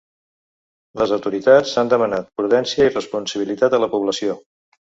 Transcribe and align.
Les 1.01 1.11
autoritats 1.17 1.75
han 1.83 1.93
demanat 1.93 2.31
prudència 2.41 2.89
i 2.89 2.93
responsabilitat 2.97 3.77
a 3.77 3.83
la 3.85 3.95
població. 3.97 4.39